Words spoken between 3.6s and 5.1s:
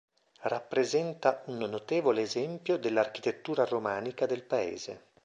romanica del Paese.